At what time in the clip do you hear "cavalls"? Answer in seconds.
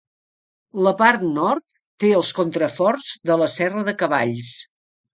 4.05-4.61